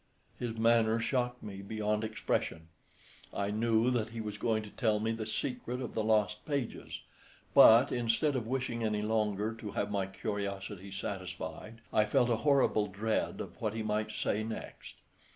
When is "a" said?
12.31-12.37